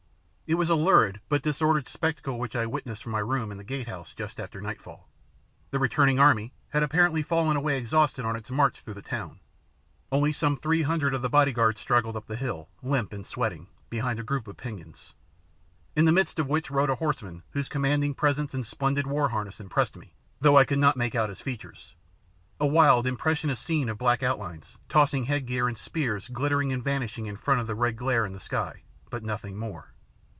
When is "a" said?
0.69-0.75, 14.19-14.23, 16.89-16.95, 22.59-22.67